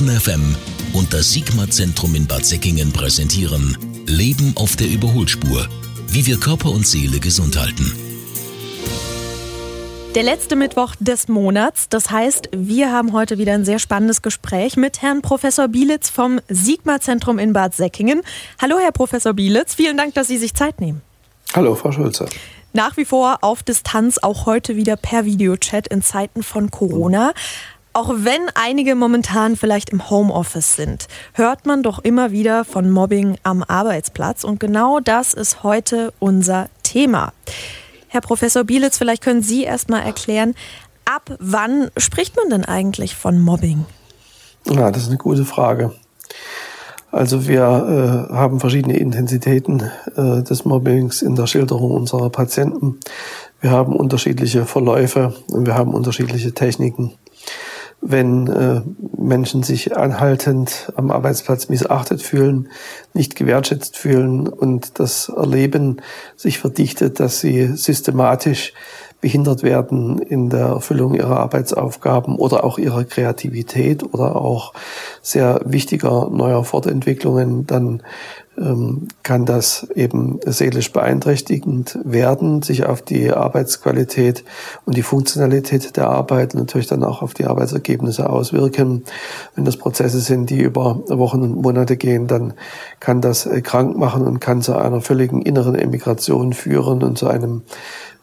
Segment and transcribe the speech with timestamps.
[0.00, 0.56] Baden FM
[0.94, 3.76] und das Sigma-Zentrum in Bad Säckingen präsentieren
[4.06, 5.68] Leben auf der Überholspur.
[6.08, 7.92] Wie wir Körper und Seele gesund halten.
[10.14, 11.90] Der letzte Mittwoch des Monats.
[11.90, 16.40] Das heißt, wir haben heute wieder ein sehr spannendes Gespräch mit Herrn Professor Bielitz vom
[16.48, 18.22] Sigma-Zentrum in Bad Säckingen.
[18.58, 19.74] Hallo, Herr Professor Bielitz.
[19.74, 21.02] Vielen Dank, dass Sie sich Zeit nehmen.
[21.52, 22.26] Hallo, Frau Schulze.
[22.72, 27.34] Nach wie vor auf Distanz, auch heute wieder per Videochat in Zeiten von Corona.
[27.92, 33.36] Auch wenn einige momentan vielleicht im Homeoffice sind, hört man doch immer wieder von Mobbing
[33.42, 34.44] am Arbeitsplatz.
[34.44, 37.32] Und genau das ist heute unser Thema.
[38.06, 40.54] Herr Professor Bielitz, vielleicht können Sie erst mal erklären,
[41.04, 43.84] ab wann spricht man denn eigentlich von Mobbing?
[44.66, 45.92] Ja, das ist eine gute Frage.
[47.10, 53.00] Also wir äh, haben verschiedene Intensitäten äh, des Mobbings in der Schilderung unserer Patienten.
[53.60, 57.14] Wir haben unterschiedliche Verläufe und wir haben unterschiedliche Techniken
[58.00, 58.80] wenn äh,
[59.18, 62.68] Menschen sich anhaltend am Arbeitsplatz missachtet fühlen,
[63.12, 66.00] nicht gewertschätzt fühlen und das Erleben
[66.36, 68.72] sich verdichtet, dass sie systematisch
[69.20, 74.72] behindert werden in der Erfüllung ihrer Arbeitsaufgaben oder auch ihrer Kreativität oder auch
[75.20, 78.02] sehr wichtiger neuer Fortentwicklungen, dann
[79.22, 84.44] kann das eben seelisch beeinträchtigend werden, sich auf die Arbeitsqualität
[84.84, 89.04] und die Funktionalität der Arbeit natürlich dann auch auf die Arbeitsergebnisse auswirken.
[89.54, 92.52] Wenn das Prozesse sind, die über Wochen und Monate gehen, dann
[93.00, 97.28] kann das äh, krank machen und kann zu einer völligen inneren Emigration führen und zu
[97.28, 97.62] einem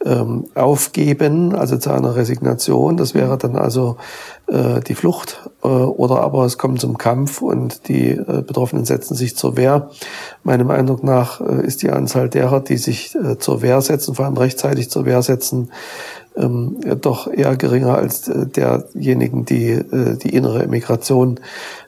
[0.05, 2.97] ähm, Aufgeben, also zu einer Resignation.
[2.97, 3.97] Das wäre dann also
[4.47, 9.15] äh, die Flucht äh, oder aber es kommt zum Kampf und die äh, Betroffenen setzen
[9.15, 9.89] sich zur Wehr.
[10.43, 14.25] Meinem Eindruck nach äh, ist die Anzahl derer, die sich äh, zur Wehr setzen, vor
[14.25, 15.71] allem rechtzeitig zur Wehr setzen,
[16.37, 21.39] ähm, doch eher geringer als äh, derjenigen, die äh, die innere Emigration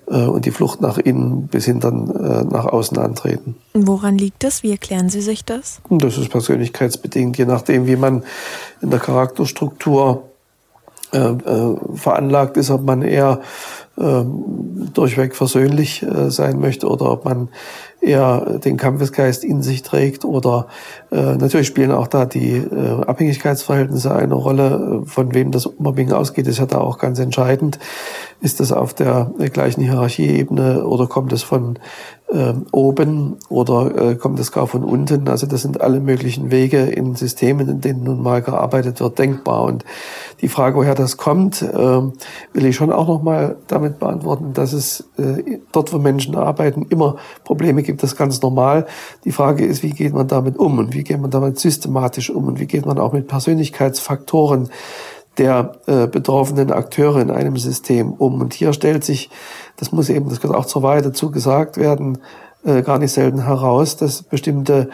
[0.07, 3.55] äh, und die Flucht nach innen bis hin dann äh, nach außen antreten.
[3.73, 4.63] Woran liegt das?
[4.63, 5.81] Wie erklären Sie sich das?
[5.89, 8.23] Das ist persönlichkeitsbedingt, je nachdem, wie man
[8.81, 10.23] in der Charakterstruktur
[11.95, 13.41] veranlagt ist, ob man eher
[13.99, 14.23] äh,
[14.93, 17.49] durchweg versöhnlich äh, sein möchte oder ob man
[18.01, 20.67] eher den Kampfesgeist in sich trägt oder
[21.11, 26.47] äh, natürlich spielen auch da die äh, Abhängigkeitsverhältnisse eine Rolle, von wem das Mobbing ausgeht,
[26.47, 27.77] ist ja da auch ganz entscheidend.
[28.41, 31.77] Ist das auf der gleichen Hierarchieebene oder kommt es von
[32.29, 35.27] äh, oben oder kommt es gar von unten?
[35.27, 39.63] Also das sind alle möglichen Wege in Systemen, in denen nun mal gearbeitet wird, denkbar.
[39.63, 39.83] Und
[40.39, 45.09] die Frage, woher das kommt, äh, will ich schon auch nochmal damit beantworten, dass es
[45.17, 48.03] äh, dort, wo Menschen arbeiten, immer Probleme gibt.
[48.03, 48.85] Das ist ganz normal.
[49.23, 52.45] Die Frage ist, wie geht man damit um und wie geht man damit systematisch um
[52.45, 54.69] und wie geht man auch mit Persönlichkeitsfaktoren
[55.37, 58.41] der äh, betroffenen Akteure in einem System um.
[58.41, 59.29] Und hier stellt sich,
[59.77, 62.19] das muss eben, das gehört auch zur Wahrheit dazu gesagt werden,
[62.65, 64.89] äh, gar nicht selten heraus, dass bestimmte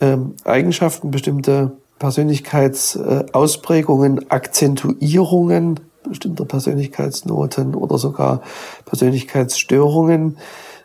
[0.00, 8.42] ähm, Eigenschaften, bestimmte Persönlichkeitsausprägungen, Akzentuierungen bestimmter Persönlichkeitsnoten oder sogar
[8.84, 10.36] Persönlichkeitsstörungen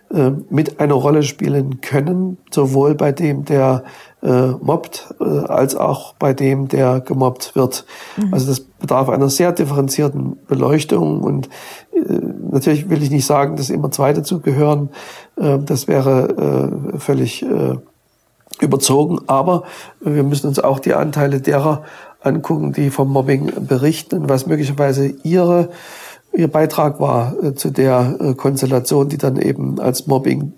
[0.09, 3.83] äh, mit einer Rolle spielen können, sowohl bei dem, der
[4.23, 7.85] äh, mobbt, äh, als auch bei dem, der gemobbt wird.
[8.15, 8.33] Mhm.
[8.33, 11.49] Also das bedarf einer sehr differenzierten Beleuchtung und
[11.91, 11.99] äh,
[12.51, 14.89] natürlich will ich nicht sagen, dass immer zwei dazu gehören.
[15.35, 17.75] Äh, das wäre äh, völlig äh,
[18.61, 19.63] überzogen, aber
[20.01, 21.83] wir müssen uns auch die Anteile derer
[22.21, 25.69] angucken, die vom Mobbing berichten und was möglicherweise ihre
[26.33, 30.53] ihr Beitrag war äh, zu der äh, Konstellation, die dann eben als Mobbing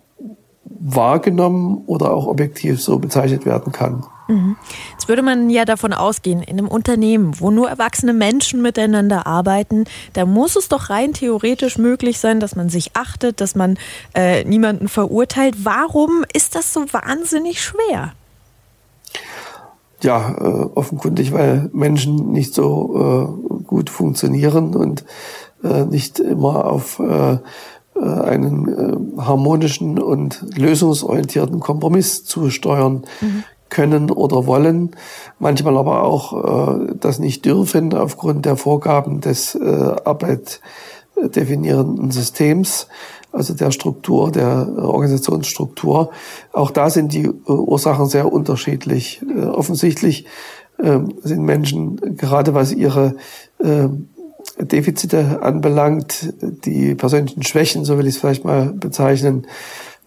[0.65, 4.03] wahrgenommen oder auch objektiv so bezeichnet werden kann.
[4.29, 4.57] Mhm.
[4.91, 9.85] Jetzt würde man ja davon ausgehen, in einem Unternehmen, wo nur erwachsene Menschen miteinander arbeiten,
[10.13, 13.78] da muss es doch rein theoretisch möglich sein, dass man sich achtet, dass man
[14.13, 15.66] äh, niemanden verurteilt.
[15.66, 18.13] Warum ist das so wahnsinnig schwer?
[20.01, 25.03] Ja, äh, offenkundig, weil Menschen nicht so äh, gut funktionieren und
[25.63, 27.39] äh, nicht immer auf äh, äh,
[28.00, 33.44] einen harmonischen und lösungsorientierten Kompromiss zusteuern mhm.
[33.69, 34.92] Können oder wollen,
[35.39, 42.88] manchmal aber auch äh, das nicht dürfen aufgrund der Vorgaben des äh, arbeitdefinierenden Systems,
[43.31, 46.12] also der Struktur, der Organisationsstruktur.
[46.51, 49.21] Auch da sind die äh, Ursachen sehr unterschiedlich.
[49.24, 50.25] Äh, offensichtlich
[50.77, 53.15] äh, sind Menschen, gerade was ihre
[53.60, 53.88] äh,
[54.60, 59.48] Defizite anbelangt, die persönlichen Schwächen, so will ich es vielleicht mal bezeichnen,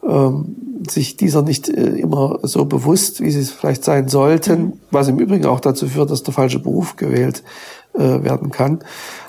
[0.06, 0.56] ähm,
[0.88, 5.18] sich dieser nicht äh, immer so bewusst, wie sie es vielleicht sein sollten, was im
[5.18, 7.42] Übrigen auch dazu führt, dass der falsche Beruf gewählt
[7.94, 8.80] äh, werden kann.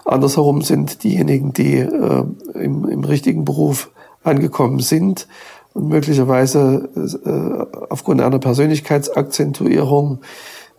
[0.05, 2.23] Andersherum sind diejenigen, die äh,
[2.55, 3.91] im, im richtigen Beruf
[4.23, 5.27] angekommen sind
[5.73, 10.19] und möglicherweise äh, aufgrund einer Persönlichkeitsakzentuierung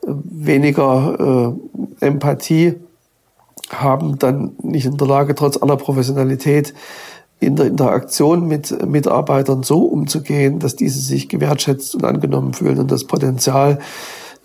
[0.03, 1.57] äh, weniger
[2.01, 2.75] äh, Empathie
[3.71, 6.75] haben, dann nicht in der Lage, trotz aller Professionalität
[7.45, 12.91] in der Interaktion mit Mitarbeitern so umzugehen, dass diese sich gewertschätzt und angenommen fühlen und
[12.91, 13.79] das Potenzial,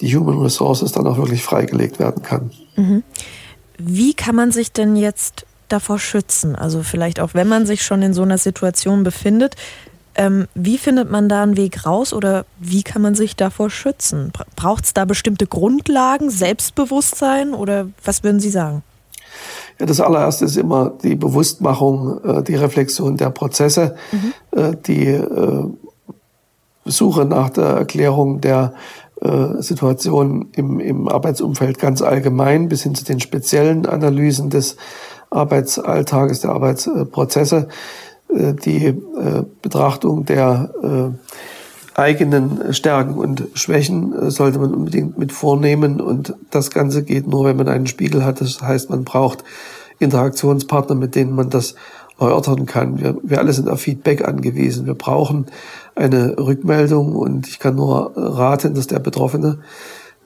[0.01, 2.51] die Human Resources dann auch wirklich freigelegt werden kann.
[2.75, 3.03] Mhm.
[3.77, 6.55] Wie kann man sich denn jetzt davor schützen?
[6.55, 9.55] Also vielleicht auch, wenn man sich schon in so einer Situation befindet,
[10.15, 14.33] ähm, wie findet man da einen Weg raus oder wie kann man sich davor schützen?
[14.55, 18.83] Braucht es da bestimmte Grundlagen, Selbstbewusstsein oder was würden Sie sagen?
[19.79, 24.33] Ja, das allererste ist immer die Bewusstmachung, äh, die Reflexion der Prozesse, mhm.
[24.59, 25.63] äh, die äh,
[26.85, 28.73] Suche nach der Erklärung der
[29.57, 34.77] Situation im, im Arbeitsumfeld ganz allgemein bis hin zu den speziellen Analysen des
[35.29, 37.67] Arbeitsalltages, der Arbeitsprozesse,
[38.29, 38.95] die
[39.61, 40.73] Betrachtung der
[41.99, 46.01] eigenen Stärken und Schwächen äh, sollte man unbedingt mit vornehmen.
[46.01, 48.41] Und das Ganze geht nur, wenn man einen Spiegel hat.
[48.41, 49.43] Das heißt, man braucht
[49.99, 51.75] Interaktionspartner, mit denen man das
[52.19, 52.99] erörtern kann.
[52.99, 54.85] Wir, wir alle sind auf Feedback angewiesen.
[54.85, 55.45] Wir brauchen
[55.95, 59.59] eine Rückmeldung und ich kann nur raten, dass der Betroffene,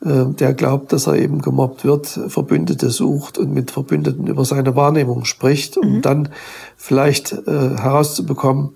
[0.03, 4.75] äh, der glaubt, dass er eben gemobbt wird, Verbündete sucht und mit Verbündeten über seine
[4.75, 6.01] Wahrnehmung spricht, um mhm.
[6.01, 6.29] dann
[6.77, 8.71] vielleicht äh, herauszubekommen,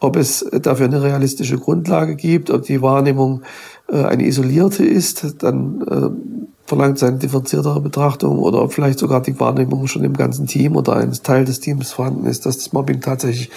[0.00, 3.42] ob es dafür eine realistische Grundlage gibt, ob die Wahrnehmung
[3.88, 9.22] äh, eine isolierte ist, dann äh, verlangt es eine differenziertere Betrachtung oder ob vielleicht sogar
[9.22, 12.72] die Wahrnehmung schon im ganzen Team oder eines Teil des Teams vorhanden ist, dass das
[12.72, 13.50] Mobbing tatsächlich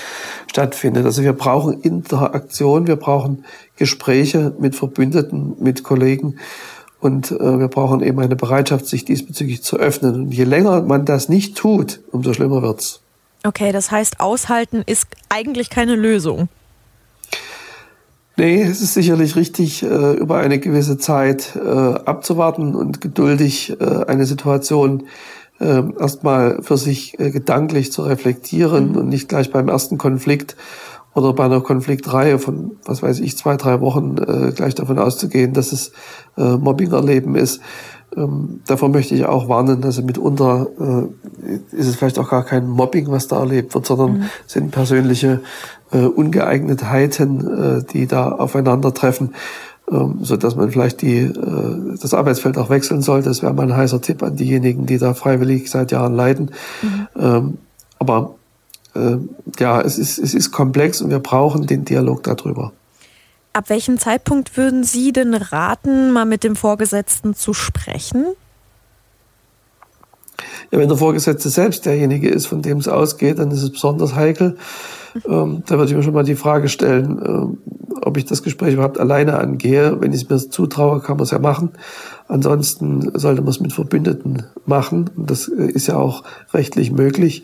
[0.47, 1.05] stattfindet.
[1.05, 3.45] Also wir brauchen Interaktion, wir brauchen
[3.77, 6.35] Gespräche mit Verbündeten, mit Kollegen
[6.99, 10.15] und äh, wir brauchen eben eine Bereitschaft, sich diesbezüglich zu öffnen.
[10.15, 13.01] Und je länger man das nicht tut, umso schlimmer wird's.
[13.43, 16.49] Okay, das heißt, aushalten ist eigentlich keine Lösung.
[18.39, 24.05] Nee, es ist sicherlich richtig, äh, über eine gewisse Zeit äh, abzuwarten und geduldig äh,
[24.07, 25.03] eine Situation
[25.61, 28.95] erstmal für sich gedanklich zu reflektieren mhm.
[28.95, 30.55] und nicht gleich beim ersten Konflikt
[31.13, 34.15] oder bei einer Konfliktreihe von, was weiß ich, zwei, drei Wochen
[34.55, 35.91] gleich davon auszugehen, dass es
[36.37, 37.59] Mobbing erleben ist.
[38.15, 42.67] Ähm, davor möchte ich auch warnen, also mitunter äh, ist es vielleicht auch gar kein
[42.67, 44.23] Mobbing, was da erlebt wird, sondern mhm.
[44.47, 45.41] sind persönliche
[45.91, 49.35] äh, Ungeeignetheiten, äh, die da aufeinandertreffen,
[49.91, 53.29] ähm, so dass man vielleicht die, äh, das Arbeitsfeld auch wechseln sollte.
[53.29, 56.51] Das wäre mal ein heißer Tipp an diejenigen, die da freiwillig seit Jahren leiden.
[56.81, 57.07] Mhm.
[57.19, 57.57] Ähm,
[57.99, 58.35] aber
[58.95, 59.17] äh,
[59.59, 62.71] ja, es ist, es ist komplex und wir brauchen den Dialog darüber.
[63.59, 68.23] Ab welchem Zeitpunkt würden Sie denn raten, mal mit dem Vorgesetzten zu sprechen?
[70.71, 74.15] Ja, wenn der Vorgesetzte selbst derjenige ist, von dem es ausgeht, dann ist es besonders
[74.15, 74.55] heikel.
[75.27, 77.57] Ähm, da würde ich mir schon mal die Frage stellen, ähm,
[78.01, 79.99] ob ich das Gespräch überhaupt alleine angehe.
[79.99, 81.71] Wenn ich es mir zutraue, kann man es ja machen.
[82.29, 85.09] Ansonsten sollte man es mit Verbündeten machen.
[85.17, 86.23] Das äh, ist ja auch
[86.53, 87.43] rechtlich möglich.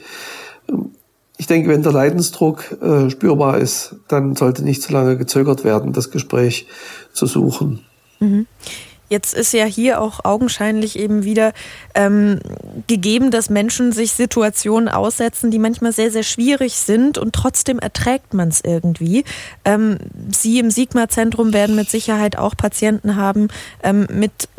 [0.70, 0.92] Ähm,
[1.38, 5.94] ich denke, wenn der Leidensdruck äh, spürbar ist, dann sollte nicht zu lange gezögert werden,
[5.94, 6.68] das Gespräch
[7.14, 7.82] zu suchen.
[8.20, 8.48] Mhm.
[9.08, 11.54] Jetzt ist ja hier auch augenscheinlich eben wieder
[11.94, 12.40] ähm,
[12.88, 18.34] gegeben, dass Menschen sich Situationen aussetzen, die manchmal sehr, sehr schwierig sind und trotzdem erträgt
[18.34, 19.24] man es irgendwie.
[19.64, 20.00] Ähm,
[20.32, 23.50] Sie im Sigma-Zentrum werden mit Sicherheit auch Patienten haben
[23.84, 24.50] ähm, mit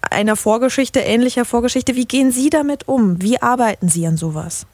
[0.00, 1.94] einer Vorgeschichte, ähnlicher Vorgeschichte.
[1.94, 3.20] Wie gehen Sie damit um?
[3.20, 4.66] Wie arbeiten Sie an sowas?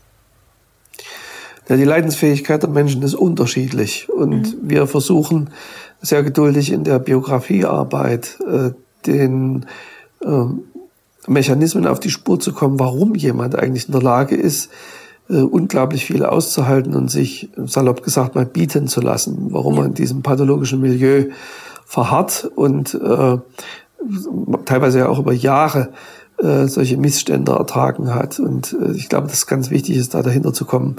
[1.69, 4.71] Ja, die Leidensfähigkeit der Menschen ist unterschiedlich und mhm.
[4.71, 5.51] wir versuchen
[6.01, 8.71] sehr geduldig in der Biografiearbeit äh,
[9.07, 9.67] den
[10.25, 10.45] äh,
[11.27, 14.71] Mechanismen auf die Spur zu kommen, warum jemand eigentlich in der Lage ist,
[15.29, 19.81] äh, unglaublich viel auszuhalten und sich, salopp gesagt, mal bieten zu lassen, warum ja.
[19.81, 21.27] er in diesem pathologischen Milieu
[21.85, 23.39] verharrt und äh,
[24.65, 25.93] teilweise ja auch über Jahre
[26.39, 28.39] äh, solche Missstände ertragen hat.
[28.39, 30.97] Und äh, ich glaube, das ist ganz wichtig ist, da dahinter zu kommen,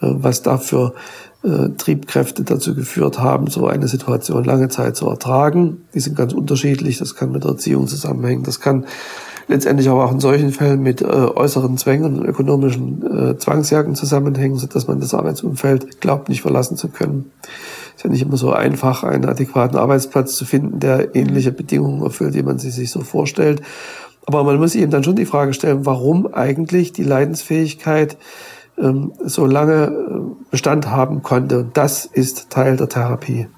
[0.00, 0.94] äh, was da für
[1.42, 5.84] äh, Triebkräfte dazu geführt haben, so eine Situation lange Zeit zu ertragen.
[5.94, 6.98] Die sind ganz unterschiedlich.
[6.98, 8.44] Das kann mit der Erziehung zusammenhängen.
[8.44, 8.86] Das kann
[9.48, 14.56] letztendlich aber auch in solchen Fällen mit äh, äußeren Zwängen und ökonomischen äh, Zwangsjagen zusammenhängen,
[14.56, 17.30] so dass man das Arbeitsumfeld glaubt, nicht verlassen zu können.
[17.42, 22.02] Es ist ja nicht immer so einfach, einen adäquaten Arbeitsplatz zu finden, der ähnliche Bedingungen
[22.02, 23.62] erfüllt, wie man sie sich so vorstellt.
[24.26, 28.16] Aber man muss sich eben dann schon die Frage stellen, warum eigentlich die Leidensfähigkeit
[28.78, 31.60] ähm, so lange äh, Bestand haben konnte.
[31.60, 33.48] Und das ist Teil der Therapie.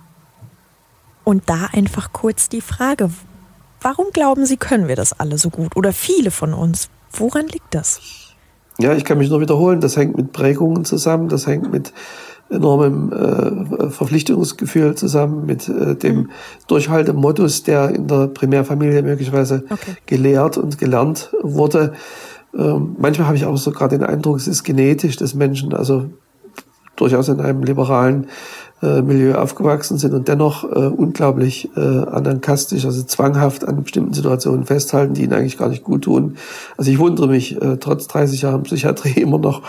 [1.25, 3.11] Und da einfach kurz die Frage,
[3.80, 6.88] warum glauben Sie, können wir das alle so gut oder viele von uns?
[7.12, 8.00] Woran liegt das?
[8.78, 11.92] Ja, ich kann mich nur wiederholen, das hängt mit Prägungen zusammen, das hängt mit
[12.50, 16.31] enormem äh, Verpflichtungsgefühl zusammen, mit äh, dem mhm.
[16.69, 19.97] Durchhaltemodus, der in der Primärfamilie möglicherweise okay.
[20.07, 21.95] gelehrt und gelernt wurde.
[22.57, 26.07] Ähm, manchmal habe ich auch sogar den Eindruck, es ist genetisch des Menschen, also
[26.95, 28.29] durchaus in einem liberalen
[28.83, 34.65] äh, Milieu aufgewachsen sind und dennoch äh, unglaublich äh, anankastisch, also zwanghaft an bestimmten Situationen
[34.65, 36.37] festhalten, die ihnen eigentlich gar nicht gut tun.
[36.76, 39.62] Also ich wundere mich äh, trotz 30 Jahren Psychiatrie immer noch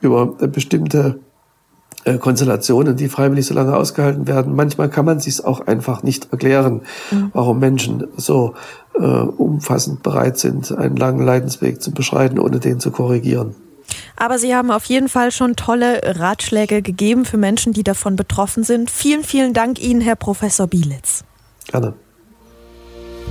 [0.00, 1.18] über äh, bestimmte
[2.18, 4.54] Konstellationen, die freiwillig so lange ausgehalten werden.
[4.54, 7.30] Manchmal kann man sich auch einfach nicht erklären, mhm.
[7.34, 8.54] warum Menschen so
[8.94, 13.54] äh, umfassend bereit sind, einen langen Leidensweg zu beschreiten, ohne den zu korrigieren.
[14.16, 18.64] Aber Sie haben auf jeden Fall schon tolle Ratschläge gegeben für Menschen, die davon betroffen
[18.64, 18.90] sind.
[18.90, 21.24] Vielen, vielen Dank Ihnen, Herr Professor Bielitz.
[21.66, 21.94] Gerne.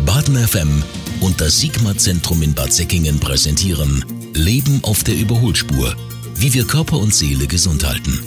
[0.06, 0.84] Baden FM
[1.22, 5.94] und das Sigma-Zentrum in Bad Säckingen präsentieren Leben auf der Überholspur.
[6.36, 8.18] Wie wir Körper und Seele gesund halten.